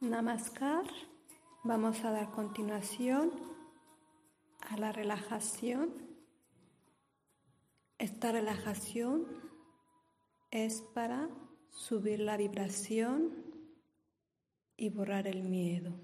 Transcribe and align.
Namaskar. 0.00 0.86
Vamos 1.64 2.04
a 2.04 2.12
dar 2.12 2.30
continuación 2.30 3.32
a 4.60 4.76
la 4.76 4.92
relajación. 4.92 5.92
Esta 7.98 8.30
relajación 8.30 9.26
es 10.52 10.82
para 10.94 11.28
subir 11.70 12.20
la 12.20 12.36
vibración 12.36 13.44
y 14.76 14.88
borrar 14.90 15.26
el 15.26 15.42
miedo. 15.42 15.98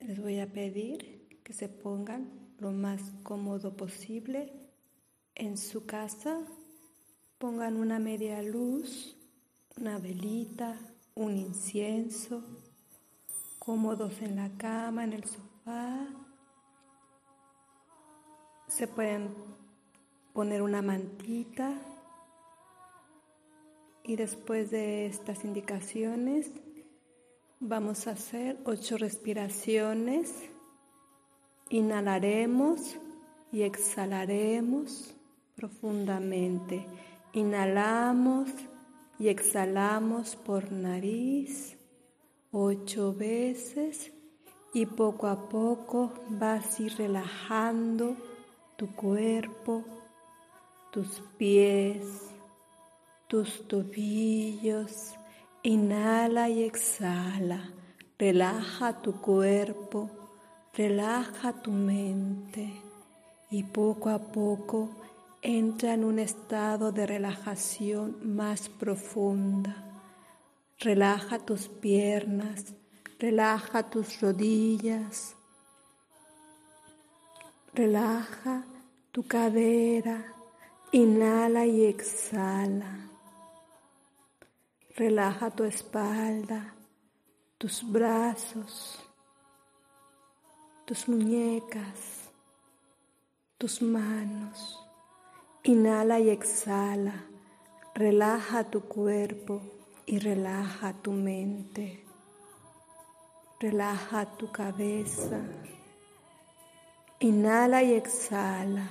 Les 0.00 0.20
voy 0.20 0.38
a 0.38 0.52
pedir 0.52 1.40
que 1.42 1.54
se 1.54 1.70
pongan 1.70 2.54
lo 2.58 2.72
más 2.72 3.00
cómodo 3.22 3.74
posible 3.74 4.52
en 5.34 5.56
su 5.56 5.86
casa. 5.86 6.46
Pongan 7.38 7.78
una 7.78 7.98
media 7.98 8.42
luz 8.42 9.16
una 9.76 9.98
velita, 9.98 10.76
un 11.14 11.36
incienso, 11.36 12.42
cómodos 13.58 14.20
en 14.22 14.36
la 14.36 14.50
cama, 14.56 15.04
en 15.04 15.12
el 15.12 15.24
sofá. 15.24 16.06
Se 18.68 18.86
pueden 18.86 19.34
poner 20.32 20.62
una 20.62 20.82
mantita 20.82 21.74
y 24.04 24.16
después 24.16 24.70
de 24.70 25.06
estas 25.06 25.44
indicaciones 25.44 26.50
vamos 27.60 28.06
a 28.06 28.12
hacer 28.12 28.58
ocho 28.64 28.96
respiraciones. 28.96 30.32
Inhalaremos 31.68 32.96
y 33.52 33.62
exhalaremos 33.62 35.14
profundamente. 35.54 36.86
Inhalamos 37.32 38.50
y 39.20 39.28
exhalamos 39.28 40.34
por 40.34 40.72
nariz 40.72 41.76
ocho 42.52 43.14
veces 43.14 44.10
y 44.72 44.86
poco 44.86 45.26
a 45.26 45.50
poco 45.50 46.14
vas 46.30 46.80
a 46.80 46.82
ir 46.82 46.96
relajando 46.96 48.16
tu 48.76 48.94
cuerpo, 48.96 49.84
tus 50.90 51.22
pies, 51.36 52.30
tus 53.28 53.68
tobillos. 53.68 55.14
Inhala 55.62 56.48
y 56.48 56.62
exhala. 56.62 57.70
Relaja 58.18 59.02
tu 59.02 59.20
cuerpo, 59.20 60.08
relaja 60.72 61.52
tu 61.52 61.72
mente 61.72 62.72
y 63.50 63.64
poco 63.64 64.08
a 64.08 64.18
poco 64.18 64.88
entra 65.42 65.94
en 65.94 66.04
un 66.04 66.18
estado 66.18 66.92
de 66.92 67.06
relajación 67.06 68.36
más 68.36 68.68
profunda. 68.68 69.76
Relaja 70.78 71.38
tus 71.38 71.68
piernas, 71.68 72.74
relaja 73.18 73.90
tus 73.90 74.20
rodillas, 74.20 75.36
relaja 77.74 78.64
tu 79.12 79.26
cadera, 79.26 80.24
inhala 80.92 81.66
y 81.66 81.84
exhala. 81.84 83.06
Relaja 84.96 85.50
tu 85.50 85.64
espalda, 85.64 86.74
tus 87.56 87.82
brazos, 87.90 88.98
tus 90.84 91.08
muñecas, 91.08 92.28
tus 93.56 93.80
manos. 93.80 94.89
Inhala 95.62 96.18
y 96.20 96.30
exhala. 96.30 97.26
Relaja 97.94 98.64
tu 98.64 98.80
cuerpo 98.80 99.60
y 100.06 100.18
relaja 100.18 100.94
tu 100.94 101.12
mente. 101.12 102.02
Relaja 103.58 104.24
tu 104.38 104.50
cabeza. 104.50 105.38
Inhala 107.18 107.82
y 107.82 107.92
exhala. 107.92 108.88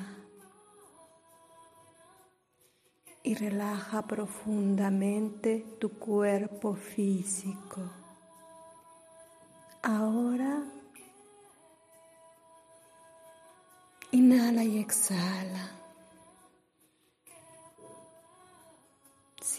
Y 3.23 3.33
relaja 3.33 4.03
profundamente 4.03 5.65
tu 5.79 5.97
cuerpo 5.97 6.75
físico. 6.75 7.81
Ahora 9.81 10.61
inhala 14.11 14.63
y 14.63 14.77
exhala. 14.77 15.78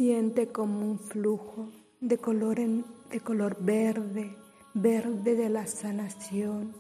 Siente 0.01 0.47
como 0.47 0.81
un 0.81 0.99
flujo 0.99 1.69
de 2.01 2.17
color, 2.17 2.57
de 2.57 3.21
color 3.21 3.59
verde, 3.61 4.35
verde 4.73 5.35
de 5.35 5.51
la 5.51 5.67
sanación 5.67 6.73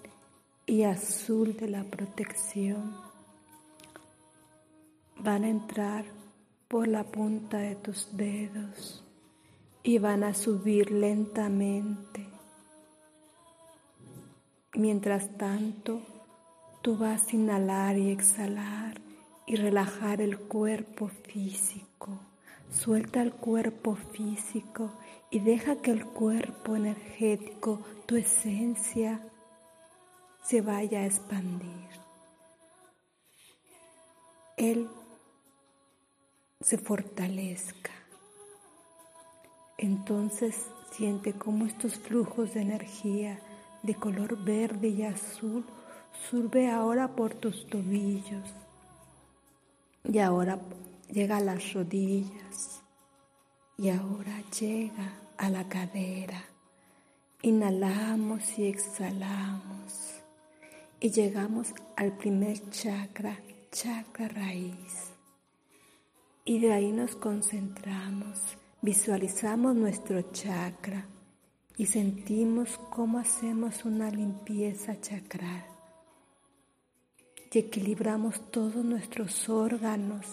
y 0.64 0.84
azul 0.84 1.54
de 1.54 1.69
la 1.69 1.84
protección. 1.84 2.94
Van 5.19 5.44
a 5.44 5.50
entrar 5.50 6.06
por 6.66 6.88
la 6.88 7.04
punta 7.04 7.59
de 7.59 7.75
tus 7.75 8.16
dedos 8.16 9.04
y 9.82 9.98
van 9.98 10.25
a 10.25 10.32
subir 10.32 10.91
lentamente. 10.91 12.26
Mientras 14.72 15.36
tanto, 15.36 16.00
tú 16.80 16.97
vas 16.97 17.26
a 17.26 17.36
inhalar 17.36 17.98
y 17.98 18.12
exhalar 18.12 18.98
y 19.47 19.56
relajar 19.56 20.22
el 20.22 20.38
cuerpo 20.38 21.09
físico 21.09 22.19
Suelta 22.70 23.20
el 23.22 23.32
cuerpo 23.32 23.97
físico 23.97 24.92
y 25.31 25.41
deja 25.41 25.76
que 25.82 25.91
el 25.91 26.06
cuerpo 26.06 26.76
energético, 26.76 27.81
tu 28.06 28.16
esencia, 28.16 29.20
se 30.44 30.60
vaya 30.60 31.00
a 31.00 31.06
expandir. 31.06 31.88
Él 34.56 34.88
se 36.60 36.78
fortalezca. 36.78 37.92
Entonces 39.78 40.66
siente 40.92 41.32
cómo 41.32 41.66
estos 41.66 41.98
flujos 41.98 42.54
de 42.54 42.62
energía 42.62 43.41
de 43.82 43.94
color 43.94 44.36
verde 44.44 44.88
y 44.88 45.03
azul 45.03 45.64
surbe 46.28 46.70
ahora 46.70 47.09
por 47.09 47.34
tus 47.34 47.66
tobillos 47.66 48.54
y 50.04 50.19
ahora 50.19 50.59
llega 51.12 51.38
a 51.38 51.41
las 51.41 51.72
rodillas 51.72 52.82
y 53.76 53.88
ahora 53.88 54.43
llega 54.59 55.15
a 55.37 55.50
la 55.50 55.69
cadera. 55.69 56.44
Inhalamos 57.43 58.59
y 58.59 58.66
exhalamos 58.66 60.21
y 61.00 61.10
llegamos 61.10 61.75
al 61.97 62.16
primer 62.16 62.69
chakra, 62.71 63.38
chakra 63.71 64.28
raíz. 64.28 65.12
Y 66.44 66.59
de 66.59 66.72
ahí 66.72 66.93
nos 66.93 67.16
concentramos, 67.16 68.38
visualizamos 68.82 69.75
nuestro 69.75 70.21
chakra 70.32 71.06
y 71.77 71.87
sentimos 71.87 72.78
cómo 72.91 73.19
hacemos 73.19 73.84
una 73.84 74.10
limpieza 74.10 75.00
chakral 75.00 75.65
y 77.53 77.59
equilibramos 77.59 78.50
todos 78.50 78.84
nuestros 78.84 79.48
órganos 79.48 80.27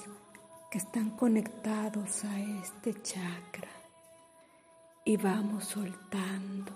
están 0.77 1.09
conectados 1.09 2.23
a 2.23 2.39
este 2.39 3.01
chakra 3.01 3.71
y 5.03 5.17
vamos 5.17 5.65
soltando 5.65 6.71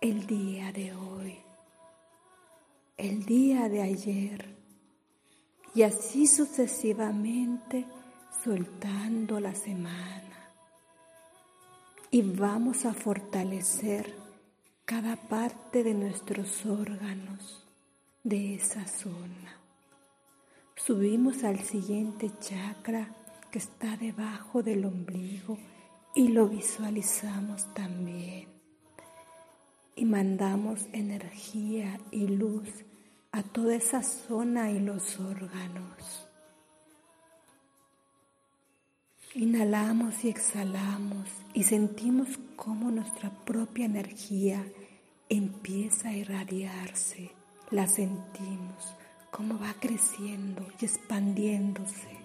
el 0.00 0.26
día 0.26 0.72
de 0.72 0.94
hoy, 0.94 1.38
el 2.96 3.26
día 3.26 3.68
de 3.68 3.82
ayer 3.82 4.56
y 5.74 5.82
así 5.82 6.26
sucesivamente 6.26 7.84
soltando 8.42 9.38
la 9.40 9.54
semana. 9.54 10.50
Y 12.10 12.22
vamos 12.22 12.86
a 12.86 12.94
fortalecer 12.94 14.16
cada 14.86 15.16
parte 15.16 15.84
de 15.84 15.92
nuestros 15.92 16.64
órganos 16.64 17.66
de 18.24 18.54
esa 18.54 18.86
zona. 18.86 19.59
Subimos 20.86 21.44
al 21.44 21.58
siguiente 21.60 22.30
chakra 22.40 23.08
que 23.50 23.58
está 23.58 23.98
debajo 23.98 24.62
del 24.62 24.86
ombligo 24.86 25.58
y 26.14 26.28
lo 26.28 26.48
visualizamos 26.48 27.72
también. 27.74 28.48
Y 29.94 30.06
mandamos 30.06 30.86
energía 30.92 32.00
y 32.10 32.28
luz 32.28 32.68
a 33.30 33.42
toda 33.42 33.74
esa 33.74 34.02
zona 34.02 34.70
y 34.70 34.80
los 34.80 35.20
órganos. 35.20 36.26
Inhalamos 39.34 40.24
y 40.24 40.30
exhalamos 40.30 41.28
y 41.52 41.64
sentimos 41.64 42.28
cómo 42.56 42.90
nuestra 42.90 43.28
propia 43.44 43.84
energía 43.84 44.64
empieza 45.28 46.08
a 46.08 46.16
irradiarse. 46.16 47.32
La 47.70 47.86
sentimos 47.86 48.94
cómo 49.30 49.58
va 49.58 49.74
creciendo 49.78 50.66
y 50.80 50.84
expandiéndose. 50.84 52.18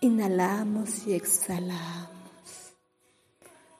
Inhalamos 0.00 1.06
y 1.06 1.14
exhalamos. 1.14 2.10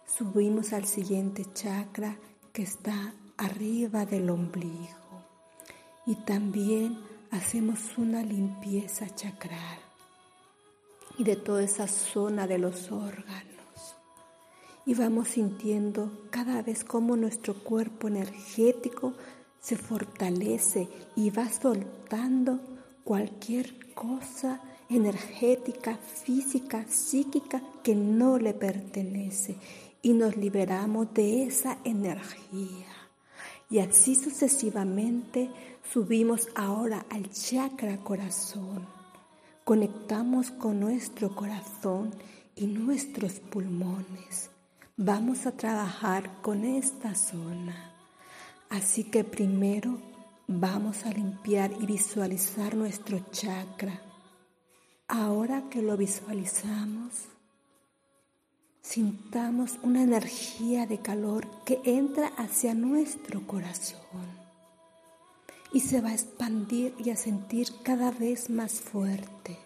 subimos 0.06 0.72
al 0.72 0.86
siguiente 0.86 1.44
chakra 1.52 2.16
que 2.52 2.62
está 2.62 3.12
arriba 3.36 4.06
del 4.06 4.30
ombligo 4.30 5.24
y 6.06 6.14
también 6.14 6.98
hacemos 7.30 7.98
una 7.98 8.22
limpieza 8.22 9.14
chakral 9.14 9.78
y 11.18 11.24
de 11.24 11.36
toda 11.36 11.62
esa 11.62 11.86
zona 11.86 12.46
de 12.46 12.58
los 12.58 12.90
órganos 12.90 13.56
y 14.86 14.94
vamos 14.94 15.28
sintiendo 15.28 16.10
cada 16.30 16.62
vez 16.62 16.84
como 16.84 17.16
nuestro 17.16 17.54
cuerpo 17.54 18.08
energético 18.08 19.12
se 19.66 19.76
fortalece 19.76 20.88
y 21.16 21.30
va 21.30 21.50
soltando 21.50 22.60
cualquier 23.02 23.92
cosa 23.94 24.60
energética, 24.88 25.96
física, 25.96 26.84
psíquica 26.88 27.60
que 27.82 27.96
no 27.96 28.38
le 28.38 28.54
pertenece 28.54 29.56
y 30.02 30.12
nos 30.12 30.36
liberamos 30.36 31.12
de 31.12 31.42
esa 31.42 31.78
energía. 31.82 32.86
Y 33.68 33.80
así 33.80 34.14
sucesivamente 34.14 35.50
subimos 35.92 36.46
ahora 36.54 37.04
al 37.10 37.28
chakra 37.30 37.96
corazón. 38.04 38.86
Conectamos 39.64 40.52
con 40.52 40.78
nuestro 40.78 41.34
corazón 41.34 42.14
y 42.54 42.68
nuestros 42.68 43.40
pulmones 43.40 44.50
Vamos 44.98 45.44
a 45.44 45.52
trabajar 45.52 46.40
con 46.40 46.64
esta 46.64 47.14
zona. 47.14 47.95
Así 48.70 49.04
que 49.04 49.24
primero 49.24 49.98
vamos 50.48 51.06
a 51.06 51.10
limpiar 51.10 51.72
y 51.80 51.86
visualizar 51.86 52.74
nuestro 52.74 53.18
chakra. 53.30 54.00
Ahora 55.08 55.68
que 55.70 55.82
lo 55.82 55.96
visualizamos, 55.96 57.12
sintamos 58.82 59.78
una 59.82 60.02
energía 60.02 60.86
de 60.86 60.98
calor 60.98 61.46
que 61.64 61.80
entra 61.84 62.28
hacia 62.36 62.74
nuestro 62.74 63.46
corazón 63.46 64.00
y 65.72 65.80
se 65.80 66.00
va 66.00 66.10
a 66.10 66.14
expandir 66.14 66.94
y 66.98 67.10
a 67.10 67.16
sentir 67.16 67.68
cada 67.82 68.10
vez 68.10 68.50
más 68.50 68.80
fuerte. 68.80 69.58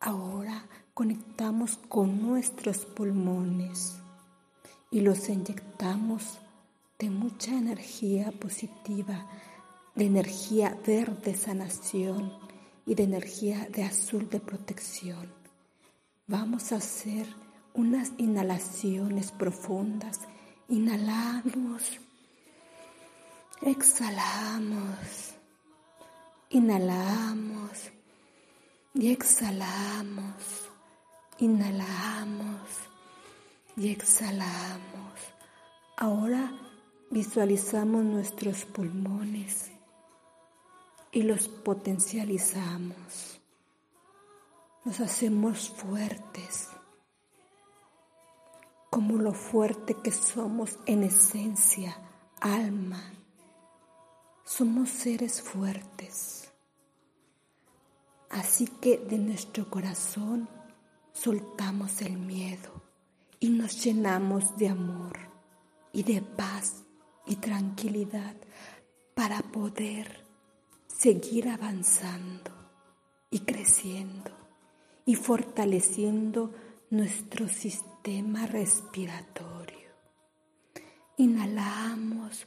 Ahora 0.00 0.66
conectamos 0.94 1.78
con 1.88 2.22
nuestros 2.22 2.84
pulmones 2.84 3.96
y 4.90 5.00
los 5.00 5.28
inyectamos 5.28 6.38
de 6.98 7.10
mucha 7.10 7.50
energía 7.52 8.30
positiva, 8.32 9.26
de 9.94 10.06
energía 10.06 10.78
verde 10.86 11.34
sanación 11.34 12.32
y 12.86 12.94
de 12.94 13.04
energía 13.04 13.68
de 13.70 13.84
azul 13.84 14.28
de 14.28 14.40
protección. 14.40 15.32
Vamos 16.26 16.72
a 16.72 16.76
hacer 16.76 17.26
unas 17.74 18.12
inhalaciones 18.18 19.32
profundas. 19.32 20.20
Inhalamos, 20.68 21.98
exhalamos, 23.60 25.34
inhalamos 26.48 27.90
y 28.94 29.10
exhalamos, 29.10 30.70
inhalamos 31.38 32.68
y 33.76 33.90
exhalamos. 33.90 35.20
Ahora 35.96 36.52
visualizamos 37.14 38.04
nuestros 38.04 38.64
pulmones 38.64 39.70
y 41.12 41.22
los 41.22 41.46
potencializamos. 41.46 43.40
Nos 44.84 44.98
hacemos 44.98 45.70
fuertes, 45.70 46.70
como 48.90 49.16
lo 49.16 49.32
fuerte 49.32 49.94
que 49.94 50.10
somos 50.10 50.76
en 50.86 51.04
esencia, 51.04 51.96
alma. 52.40 53.12
Somos 54.44 54.90
seres 54.90 55.40
fuertes. 55.40 56.50
Así 58.28 58.66
que 58.66 58.98
de 58.98 59.18
nuestro 59.18 59.70
corazón 59.70 60.48
soltamos 61.12 62.02
el 62.02 62.18
miedo 62.18 62.82
y 63.38 63.50
nos 63.50 63.84
llenamos 63.84 64.56
de 64.56 64.68
amor 64.68 65.16
y 65.92 66.02
de 66.02 66.20
paz 66.20 66.83
y 67.26 67.36
tranquilidad 67.36 68.34
para 69.14 69.40
poder 69.40 70.24
seguir 70.86 71.48
avanzando 71.48 72.50
y 73.30 73.40
creciendo 73.40 74.30
y 75.06 75.16
fortaleciendo 75.16 76.52
nuestro 76.90 77.48
sistema 77.48 78.46
respiratorio. 78.46 79.90
Inhalamos 81.16 82.46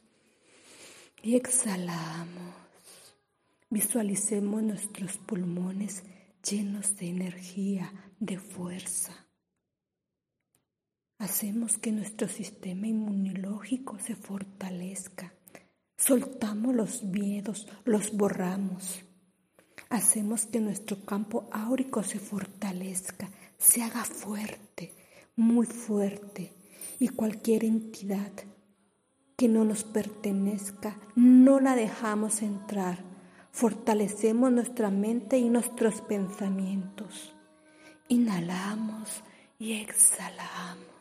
y 1.21 1.35
exhalamos. 1.35 2.55
Visualicemos 3.69 4.63
nuestros 4.63 5.17
pulmones 5.17 6.03
llenos 6.41 6.95
de 6.97 7.09
energía, 7.09 7.91
de 8.19 8.39
fuerza 8.39 9.26
hacemos 11.17 11.77
que 11.77 11.91
nuestro 11.91 12.27
sistema 12.27 12.87
inmunológico 12.87 13.97
se 13.99 14.15
fortalezca. 14.15 15.33
Soltamos 15.97 16.75
los 16.75 17.03
miedos, 17.03 17.67
los 17.85 18.15
borramos. 18.15 19.03
Hacemos 19.89 20.45
que 20.45 20.59
nuestro 20.59 21.03
campo 21.05 21.49
áurico 21.51 22.03
se 22.03 22.19
fortalezca, 22.19 23.29
se 23.57 23.81
haga 23.81 24.03
fuerte, 24.03 24.93
muy 25.35 25.65
fuerte. 25.65 26.53
Y 26.99 27.09
cualquier 27.09 27.63
entidad 27.63 28.31
que 29.35 29.47
no 29.47 29.63
nos 29.63 29.83
pertenezca, 29.83 30.99
no 31.15 31.59
la 31.59 31.75
dejamos 31.75 32.41
entrar. 32.41 33.03
Fortalecemos 33.51 34.51
nuestra 34.51 34.89
mente 34.89 35.37
y 35.37 35.49
nuestros 35.49 36.01
pensamientos. 36.01 37.33
Inhalamos 38.07 39.23
y 39.59 39.73
exhalamos. 39.73 40.96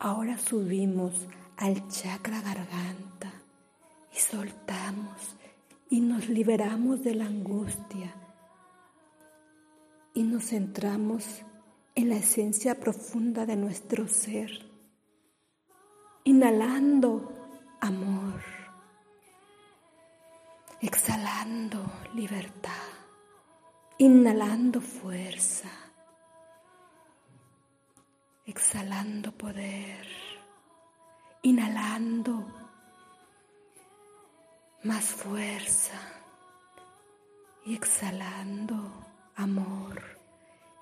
Ahora 0.00 0.38
subimos 0.38 1.26
al 1.56 1.88
chakra 1.88 2.40
garganta 2.40 3.32
y 4.14 4.16
soltamos 4.16 5.34
y 5.90 6.00
nos 6.00 6.28
liberamos 6.28 7.02
de 7.02 7.16
la 7.16 7.26
angustia 7.26 8.14
y 10.14 10.22
nos 10.22 10.50
centramos 10.50 11.42
en 11.96 12.10
la 12.10 12.14
esencia 12.14 12.78
profunda 12.78 13.44
de 13.44 13.56
nuestro 13.56 14.06
ser, 14.06 14.70
inhalando 16.22 17.32
amor, 17.80 18.40
exhalando 20.80 21.84
libertad, 22.14 22.70
inhalando 23.98 24.80
fuerza 24.80 25.87
exhalando 28.48 29.30
poder, 29.32 30.06
inhalando 31.42 32.46
más 34.84 35.04
fuerza 35.04 36.00
y 37.66 37.74
exhalando 37.74 38.74
amor. 39.36 40.02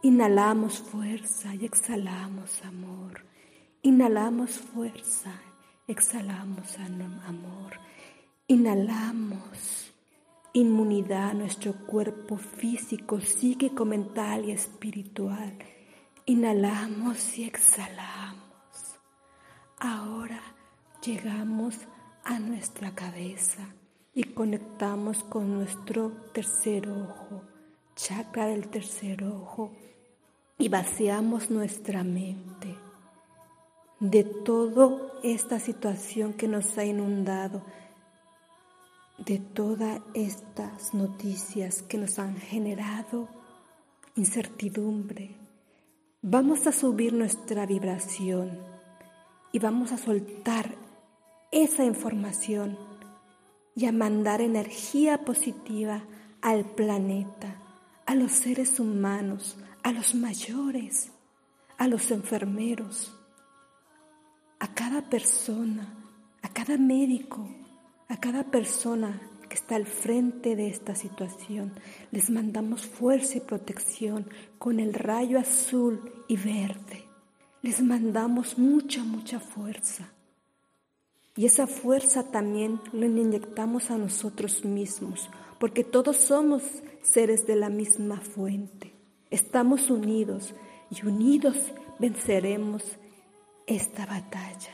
Inhalamos 0.03 0.79
fuerza 0.79 1.57
y 1.57 1.65
exhalamos 1.65 2.65
amor. 2.65 3.27
Inhalamos 3.83 4.53
fuerza, 4.53 5.33
exhalamos 5.89 6.79
amor. 6.79 7.81
Inhalamos 8.47 9.93
inmunidad 10.53 11.31
a 11.31 11.35
nuestro 11.35 11.73
cuerpo 11.85 12.37
físico, 12.37 13.21
psíquico, 13.21 13.85
mental 13.85 14.45
y 14.45 14.53
espiritual 14.53 15.59
Inhalamos 16.29 17.39
y 17.39 17.45
exhalamos. 17.45 18.99
Ahora 19.79 20.43
llegamos 21.01 21.77
a 22.25 22.41
nuestra 22.41 22.97
cabeza 22.97 23.69
y 24.13 24.25
conectamos 24.25 25.23
con 25.23 25.55
nuestro 25.55 26.11
tercer 26.35 26.89
ojo, 26.89 27.43
chakra 27.95 28.47
del 28.47 28.67
tercer 28.67 29.23
ojo, 29.23 29.71
y 30.59 30.69
vaciamos 30.69 31.49
nuestra 31.49 32.03
mente 32.03 32.77
de 34.01 34.25
toda 34.25 34.99
esta 35.23 35.61
situación 35.61 36.33
que 36.33 36.49
nos 36.49 36.77
ha 36.77 36.85
inundado, 36.85 37.63
de 39.19 39.39
todas 39.39 40.01
estas 40.13 40.93
noticias 40.93 41.83
que 41.83 41.99
nos 41.99 42.19
han 42.19 42.37
generado 42.37 43.29
incertidumbre, 44.17 45.46
Vamos 46.29 46.67
a 46.67 46.73
subir 46.73 47.13
nuestra 47.13 47.67
vibración 47.67 48.59
y 49.53 49.61
vamos 49.61 49.93
a 49.93 49.97
soltar 49.97 50.75
esa 51.53 51.85
información 51.85 52.77
y 53.77 53.87
a 53.87 53.93
mandar 53.93 54.41
energía 54.41 55.25
positiva 55.25 56.03
al 56.43 56.65
planeta, 56.65 57.63
a 58.07 58.17
los 58.17 58.33
seres 58.33 58.81
humanos, 58.81 59.57
a 59.85 59.93
los 59.93 60.17
mayores, 60.17 61.13
a 61.79 61.87
los 61.87 62.11
enfermeros, 62.11 63.17
cada 64.77 65.01
persona, 65.01 65.89
a 66.43 66.49
cada 66.51 66.77
médico, 66.77 67.49
a 68.09 68.21
cada 68.21 68.45
persona 68.45 69.21
está 69.57 69.77
al 69.77 69.87
frente 69.87 70.55
de 70.55 70.69
esta 70.69 70.95
situación. 70.95 71.73
Les 72.13 72.31
mandamos 72.31 72.87
fuerza 72.87 73.39
y 73.39 73.41
protección 73.41 74.29
con 74.59 74.81
el 74.81 74.93
rayo 74.93 75.39
azul 75.39 76.13
y 76.29 76.37
verde. 76.37 77.05
Les 77.63 77.83
mandamos 77.83 78.59
mucha, 78.59 79.03
mucha 79.03 79.41
fuerza. 79.41 80.13
Y 81.37 81.47
esa 81.47 81.67
fuerza 81.67 82.31
también 82.31 82.81
la 82.93 83.07
inyectamos 83.07 83.91
a 83.91 83.99
nosotros 83.99 84.65
mismos, 84.65 85.29
porque 85.59 85.85
todos 85.85 86.17
somos 86.17 86.63
seres 87.03 87.47
de 87.47 87.57
la 87.57 87.69
misma 87.69 88.21
fuente. 88.21 88.93
Estamos 89.31 89.91
unidos 89.91 90.55
y 90.91 91.07
unidos 91.07 91.57
venceremos 91.99 92.83
esta 93.67 94.07
batalla, 94.07 94.73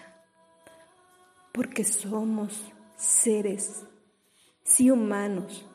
porque 1.52 1.84
somos 1.84 2.60
seres, 2.96 3.84
sí 4.64 4.90
humanos, 4.90 5.66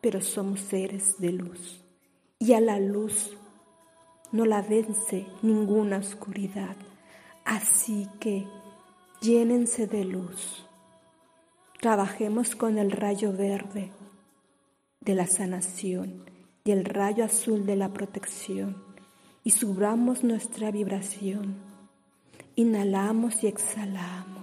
pero 0.00 0.20
somos 0.20 0.60
seres 0.60 1.18
de 1.18 1.32
luz. 1.32 1.82
Y 2.38 2.52
a 2.52 2.60
la 2.60 2.78
luz 2.78 3.36
no 4.32 4.44
la 4.44 4.62
vence 4.62 5.26
ninguna 5.42 5.98
oscuridad. 5.98 6.76
Así 7.44 8.08
que 8.20 8.46
llénense 9.20 9.86
de 9.86 10.04
luz. 10.04 10.66
Trabajemos 11.80 12.56
con 12.56 12.78
el 12.78 12.90
rayo 12.90 13.32
verde 13.32 13.92
de 15.00 15.14
la 15.14 15.26
sanación 15.26 16.24
y 16.64 16.72
el 16.72 16.84
rayo 16.84 17.24
azul 17.24 17.64
de 17.64 17.76
la 17.76 17.92
protección 17.92 18.84
y 19.44 19.50
subramos 19.50 20.24
nuestra 20.24 20.72
vibración. 20.72 21.54
Inhalamos 22.56 23.44
y 23.44 23.46
exhalamos. 23.46 24.35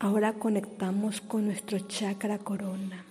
Ahora 0.00 0.34
conectamos 0.34 1.20
con 1.20 1.46
nuestro 1.46 1.80
chakra 1.80 2.38
corona. 2.38 3.04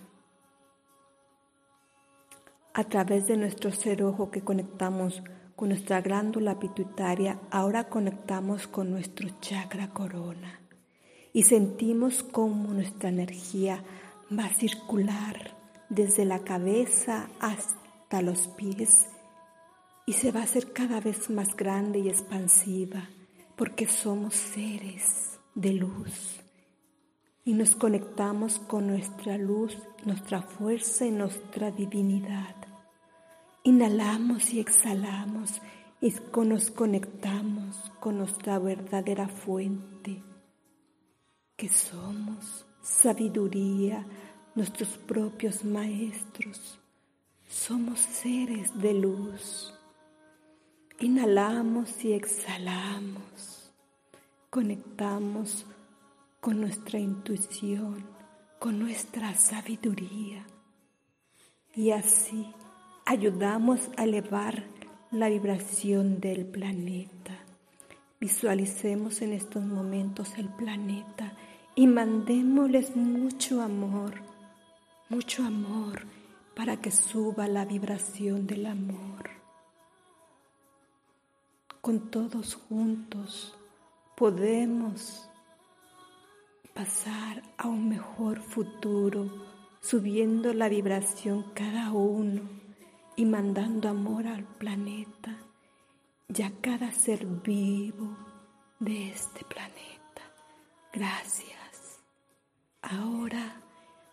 A 2.72 2.84
través 2.84 3.26
de 3.26 3.36
nuestro 3.36 3.70
ser 3.72 4.02
ojo 4.02 4.30
que 4.30 4.40
conectamos 4.40 5.22
con 5.54 5.68
nuestra 5.68 6.00
glándula 6.00 6.58
pituitaria, 6.58 7.38
ahora 7.50 7.90
conectamos 7.90 8.66
con 8.66 8.90
nuestro 8.90 9.28
chakra 9.42 9.90
corona 9.90 10.60
y 11.34 11.42
sentimos 11.42 12.22
cómo 12.22 12.72
nuestra 12.72 13.10
energía 13.10 13.84
va 14.32 14.46
a 14.46 14.54
circular 14.54 15.54
desde 15.90 16.24
la 16.24 16.38
cabeza 16.38 17.28
hasta 17.38 18.22
los 18.22 18.48
pies 18.48 19.10
y 20.06 20.14
se 20.14 20.32
va 20.32 20.40
a 20.40 20.44
hacer 20.44 20.72
cada 20.72 21.00
vez 21.00 21.28
más 21.28 21.54
grande 21.54 21.98
y 21.98 22.08
expansiva 22.08 23.10
porque 23.56 23.86
somos 23.86 24.34
seres 24.34 25.38
de 25.54 25.74
luz 25.74 26.47
y 27.44 27.54
nos 27.54 27.74
conectamos 27.74 28.58
con 28.58 28.86
nuestra 28.88 29.38
luz, 29.38 29.76
nuestra 30.04 30.42
fuerza 30.42 31.06
y 31.06 31.10
nuestra 31.10 31.70
divinidad. 31.70 32.56
Inhalamos 33.64 34.52
y 34.52 34.60
exhalamos 34.60 35.60
y 36.00 36.14
nos 36.44 36.70
conectamos 36.70 37.90
con 38.00 38.18
nuestra 38.18 38.58
verdadera 38.58 39.28
fuente, 39.28 40.22
que 41.56 41.68
somos 41.68 42.64
sabiduría, 42.82 44.06
nuestros 44.54 44.96
propios 44.98 45.64
maestros. 45.64 46.78
Somos 47.48 48.00
seres 48.00 48.78
de 48.80 48.94
luz. 48.94 49.74
Inhalamos 51.00 52.04
y 52.04 52.12
exhalamos. 52.12 53.72
Conectamos 54.50 55.66
con 56.40 56.60
nuestra 56.60 56.98
intuición, 56.98 58.06
con 58.58 58.78
nuestra 58.78 59.34
sabiduría. 59.34 60.46
Y 61.74 61.90
así 61.90 62.46
ayudamos 63.04 63.90
a 63.96 64.04
elevar 64.04 64.64
la 65.10 65.28
vibración 65.28 66.20
del 66.20 66.46
planeta. 66.46 67.32
Visualicemos 68.20 69.22
en 69.22 69.32
estos 69.32 69.64
momentos 69.64 70.36
el 70.38 70.48
planeta 70.48 71.32
y 71.74 71.86
mandémosles 71.86 72.96
mucho 72.96 73.62
amor, 73.62 74.14
mucho 75.08 75.44
amor 75.44 76.02
para 76.54 76.80
que 76.80 76.90
suba 76.90 77.46
la 77.46 77.64
vibración 77.64 78.46
del 78.46 78.66
amor. 78.66 79.30
Con 81.80 82.10
todos 82.10 82.56
juntos 82.56 83.56
podemos 84.16 85.27
pasar 86.78 87.42
a 87.56 87.66
un 87.66 87.88
mejor 87.88 88.40
futuro, 88.40 89.28
subiendo 89.80 90.52
la 90.52 90.68
vibración 90.68 91.50
cada 91.52 91.90
uno 91.90 92.42
y 93.16 93.24
mandando 93.24 93.88
amor 93.88 94.28
al 94.28 94.44
planeta 94.44 95.36
y 96.28 96.42
a 96.42 96.52
cada 96.60 96.92
ser 96.92 97.26
vivo 97.26 98.16
de 98.78 99.10
este 99.10 99.44
planeta. 99.44 100.22
Gracias. 100.92 101.98
Ahora 102.80 103.60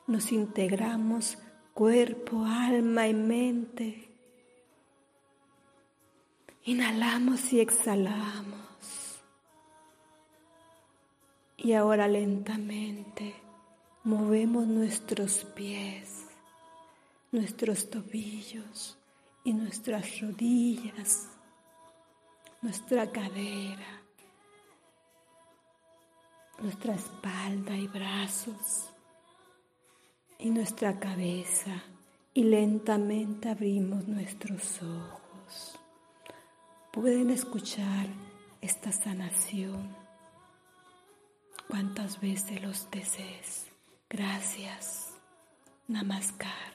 nos 0.08 0.32
integramos 0.32 1.38
cuerpo, 1.76 2.46
alma 2.46 3.08
y 3.08 3.14
mente. 3.14 4.10
Inhalamos 6.64 7.54
y 7.54 7.60
exhalamos. 7.60 9.05
Y 11.66 11.74
ahora 11.74 12.08
lentamente 12.08 13.34
movemos 14.04 14.68
nuestros 14.68 15.46
pies, 15.56 16.28
nuestros 17.32 17.90
tobillos 17.90 19.00
y 19.44 19.52
nuestras 19.52 20.22
rodillas, 20.22 21.28
nuestra 22.62 23.12
cadera 23.12 24.04
nuestra 26.60 26.94
espalda 26.94 27.76
y 27.76 27.88
brazos 27.88 28.90
y 30.38 30.52
nuestra 30.52 31.00
cabeza 31.00 31.84
y 32.34 32.44
lentamente 32.44 33.50
abrimos 33.50 34.08
nuestros 34.08 34.82
ojos. 34.84 35.80
Pueden 36.94 37.32
escuchar 37.32 38.08
esta 38.62 38.92
sanación 38.92 40.05
cuantas 41.76 42.22
veces 42.22 42.62
los 42.62 42.90
desees. 42.90 43.70
Gracias. 44.10 45.14
Namaskar. 45.90 46.75